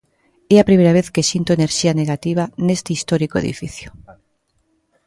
É 0.53 0.57
a 0.59 0.67
primeira 0.69 0.95
vez 0.97 1.07
que 1.13 1.29
sinto 1.31 1.51
enerxía 1.57 1.97
negativa 2.01 2.43
neste 2.67 2.89
histórico 2.97 3.35
edificio. 3.43 3.87